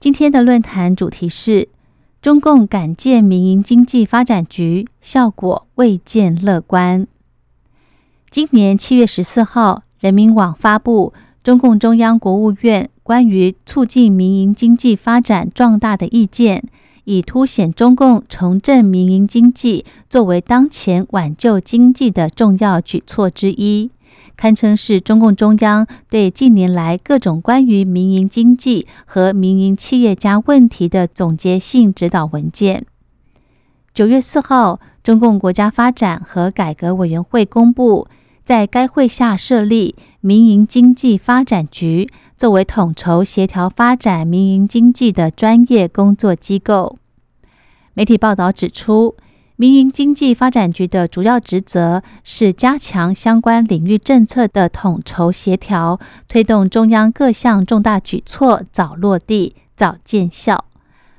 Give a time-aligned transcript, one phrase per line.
[0.00, 1.68] 今天的论坛主题是
[2.20, 7.06] 中共敢建民营经济发展局，效果未见乐观。
[8.30, 16.64] 今年七月十四号，人民网发布中共中央、国务院关于促进民营经济发展壮大的意见，
[17.04, 23.90] 以凸显中共重振民营经济作为当前挽救经济的重要举措之一。
[24.36, 32.84] 堪称是中共中央对近年来各种关于民营经济和民营企业家问题的总结性指导文件。
[33.92, 38.08] 九月四号，中共国家发展和改革委员会公布，
[38.44, 46.98] 在该会下设立民营经济发展局，作为统筹协调发展民营经济的专业工作机构。
[47.94, 49.14] 媒体报道指出。
[49.56, 60.64] 民营经济发展局的主要职责是加强相关领域政策的统筹协调，推动中央各项重大举措早落地、早见效。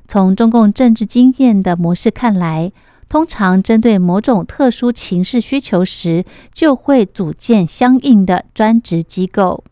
[0.06, 2.74] 从中共政治经验的模式看来，
[3.08, 9.64] 通常针对某种特殊情势需求时，就会组建相应的专职机构，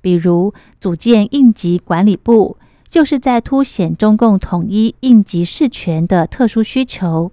[0.00, 7.32] 比如组建应急管理部，就是在凸显中共统一应急事权的特殊需求。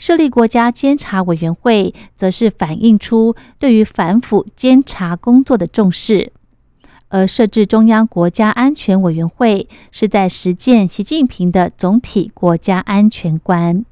[0.00, 6.30] 设立国家监察委员会，则是反映出对于反腐监察工作的重视；
[7.10, 13.84] 而设置中央国家安全委员会，是在实践习近平的总体国家安全观。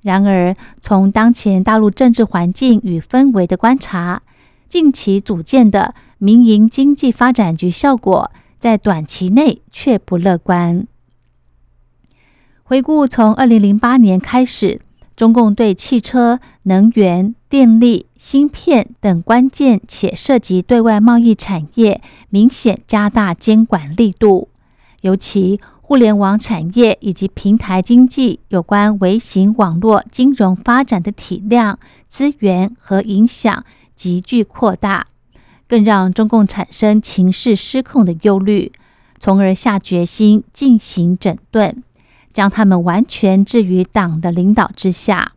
[0.00, 4.22] 然而，从当前大陆政治环境与氛围的观察，
[4.66, 10.86] 近期组建的民营经济发展局效果，在短期内却不乐观。
[12.62, 14.80] 回顾从二零零八年开始。
[15.18, 24.48] 中共对汽车、能源、电力、芯片等关键且涉及对外贸易产业，明显加大监管力度。
[25.00, 33.64] 尤其互联网产业以及平台经济有关微型网络金融发展的体量、资源和影响
[33.96, 35.08] 急剧扩大，
[35.66, 38.70] 更让中共产生情势失控的忧虑，
[39.18, 41.82] 从而下决心进行整顿。
[42.32, 45.32] 将他们完全置于党的领导之下。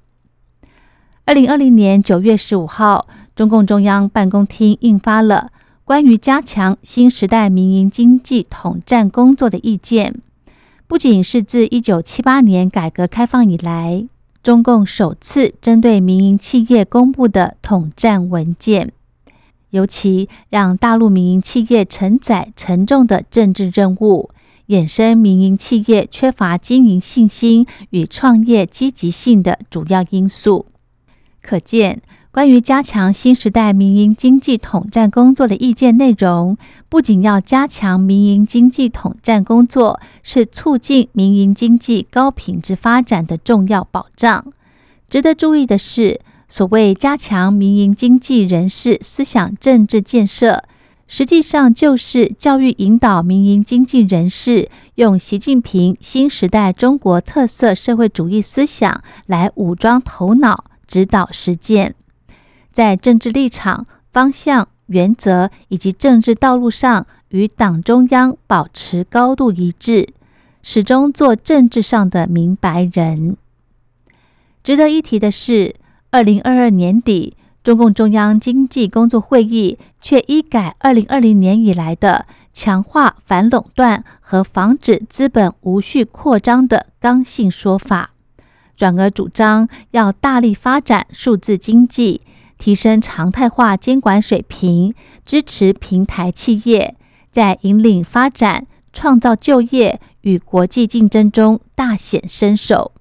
[1.26, 5.52] 二零二零年九月十五号，中共中央办公厅印发了
[5.84, 10.16] 关于加强新时代民营经济统战工作的意见，
[10.88, 14.08] 不仅是自一九七八年改革开放以来，
[14.44, 18.92] 中共首次针对民营企业公布的统战文件，
[19.70, 24.32] 尤其让大陆民营企业承载沉重的政治任务。
[24.72, 30.66] 衍生民营企业缺乏经营信心与创业积极性的主要因素。
[31.42, 32.02] 可见，
[32.32, 44.54] 关于加强新时代民营经济统战工作的意见内容，不仅要加强民营经济统战工作，是促进民营经济高品质发展的重要保障。
[45.10, 50.64] 值得注意的是，所谓加强民营经济人士思想政治建设。
[51.12, 61.96] 实际上就是教育引导民营经济人士，用习近平新时代中国特色社会主义思想来武装头脑，指导实践，
[62.72, 70.08] 在政治立场、方向、原则以及政治道路上与党中央保持高度一致，
[70.64, 73.36] 始终做政治上的明白人。
[74.64, 75.76] 值得一提的是，
[76.12, 77.36] 二零二二年底。
[77.64, 88.12] 中共中央经济工作会议却一改二零二零年以来的强化反垄断和防止资本无序扩张的刚性说法，
[88.76, 92.22] 转而主张要大力发展数字经济，
[92.58, 96.96] 提升常态化监管水平，支持平台企业
[97.32, 102.92] 在引领发展、创造就业与国际竞争中大显身手。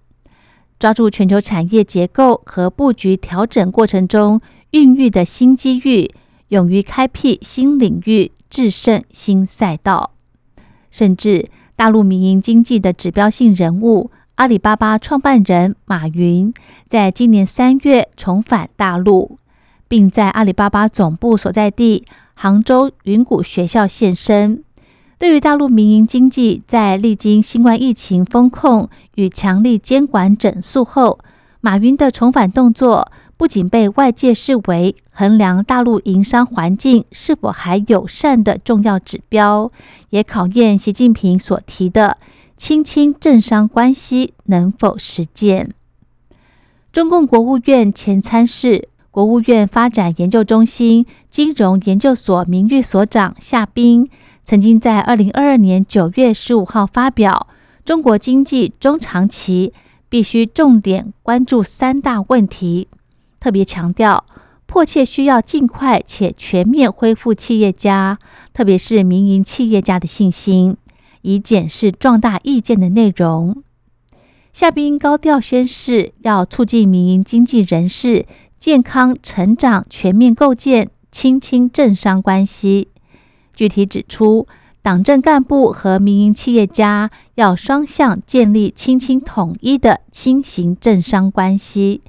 [0.80, 4.40] 抓住全球产业结构和布局调整过程中
[4.70, 6.10] 孕育的新机遇，
[6.48, 10.12] 勇于开辟新领域、制胜新赛道。
[10.90, 16.54] 甚至大陆民营经济的指标性人物阿里巴巴创办人马云，
[16.88, 19.38] 在今年三月重返大陆，
[19.86, 24.64] 并在阿里巴巴总部所在地杭州云谷学校现身，
[25.20, 31.18] 对于大陆民营经济，在历经新冠疫情风控与强力监管整肃后，
[31.60, 39.70] 马云的重返动作，不仅被外界视为衡量大陆营商环境是否还友善的重要指标，
[40.08, 42.16] 也考验习近平所提的
[42.56, 45.74] “亲亲政商关系”能否实践。
[46.90, 54.08] 中共国务院前参事、国务院发展研究中心金融研究所名誉所长夏斌。
[54.50, 57.46] 曾经在二零二二年九月十五号发表
[57.84, 59.72] 《中国经济中长期
[60.08, 62.88] 必须重点关注三大问题》，
[63.38, 64.24] 特别强调
[64.66, 68.18] 迫切需要尽快且全面恢复企业家，
[68.52, 70.76] 特别是民营企业家的信心，
[71.22, 73.62] 以检视壮大意见的内容。
[74.52, 78.26] 夏斌高调宣示，要促进民营经济人士
[78.58, 82.88] 健康成长，全面构建亲亲政商关系。
[83.54, 84.46] 具体指出，
[84.82, 92.00] 党政干部和民营企业家要双向建立亲清统一的亲行政商关系。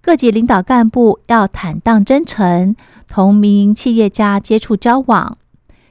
[0.00, 2.76] 各级领导干部要坦荡真诚，
[3.08, 5.38] 同民营企业家接触交往。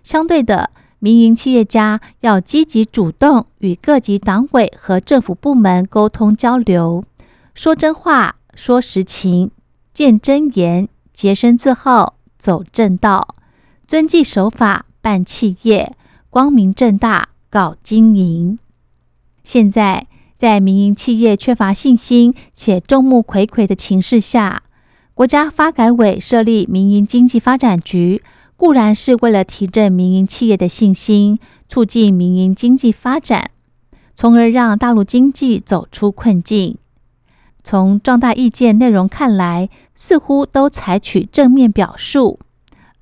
[0.03, 0.69] 相对的，
[0.99, 7.03] 民营企业家要积极主动与各级党委和政府部门沟通交流，
[7.55, 9.49] 说真话，说实情，
[9.93, 13.35] 见真言，洁身自好，走正道，
[13.87, 14.85] 遵纪守法。
[15.03, 15.97] 办企业，
[16.29, 18.57] 光明正大搞经营。
[19.43, 20.07] 现在
[20.37, 24.63] 在民营企业缺乏信心且众目睽睽的情势下，
[25.13, 28.23] 国家发改委设立民营经济发展局，
[28.55, 31.37] 固然是为了提振民营企业的信心，
[31.67, 33.51] 促进民营经济发展，
[34.15, 36.77] 从而让大陆经济走出困境。
[37.61, 42.39] 从壮大意见内容看来，似乎都采取正面表述。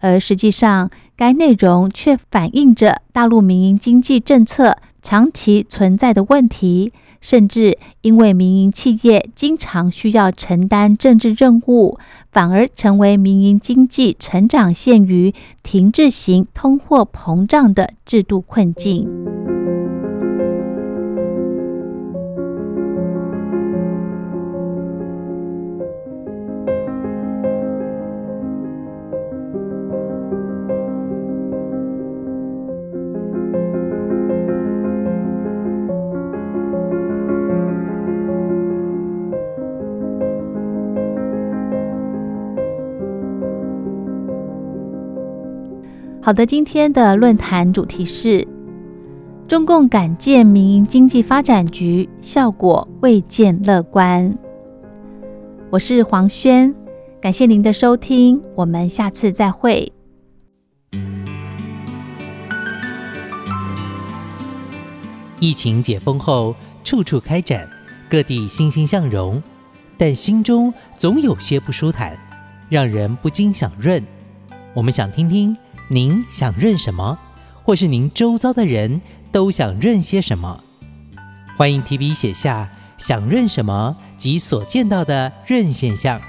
[0.01, 11.97] 而实际上，该内容却反映着大陆民营经济政策长期存在的问题，甚至因为民营企业经常需要承担政治任务，
[12.31, 15.33] 反而成为民营经济成长陷于
[15.63, 19.30] 停滞型通货膨胀的制度困境。
[46.23, 48.47] 好的，今天的论坛主题是
[49.47, 54.37] 中共敢建民营经济发展局，效果未见乐观。
[55.71, 56.71] 我是黄轩，
[57.19, 59.91] 感谢您的收听，我们下次再会。
[65.39, 66.53] 疫情解封后，
[66.83, 67.67] 处处开展，
[68.07, 69.41] 各地欣欣向荣，
[69.97, 72.15] 但心中总有些不舒坦，
[72.69, 74.03] 让人不禁想润。
[74.75, 75.57] 我们想听听。
[75.91, 77.19] 您想认什么，
[77.65, 80.63] 或是您周遭的人都想认些什么？
[81.57, 86.21] 欢迎提笔写下想认什么及所见到的认现象，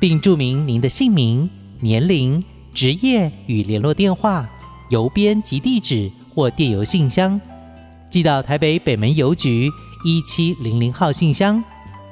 [0.00, 1.50] 并注明您的姓名、
[1.80, 4.48] 年龄、职业与联络电话、
[4.88, 7.38] 邮编及地址或电邮信箱，
[8.08, 9.70] 寄到台北北门邮局
[10.06, 11.62] 一七零零号信箱，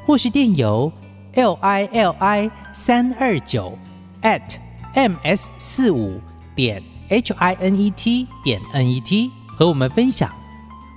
[0.04, 0.92] 或是电邮
[1.32, 3.72] l i l i 三二九
[4.20, 4.56] at
[4.92, 6.20] m s 四五。
[6.54, 10.30] 点 h i n e t 点 n e t 和我们分享，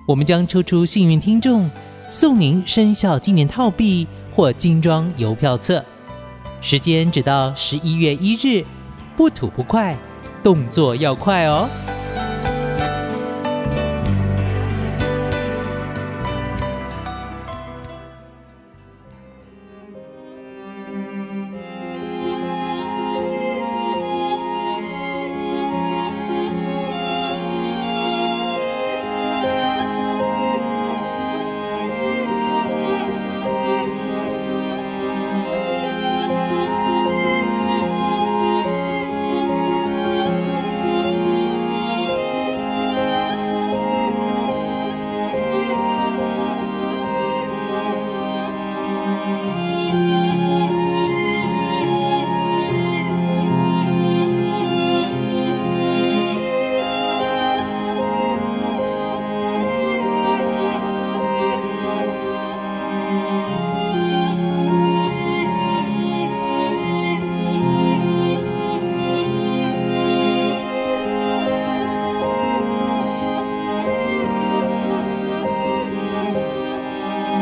[0.08, 1.70] 我们将抽出幸运听众，
[2.10, 5.84] 送您生肖纪念套币或精装邮票册。
[6.62, 8.66] 时间只到十一月一日，
[9.16, 9.98] 不吐不快，
[10.44, 11.68] 动作要快哦。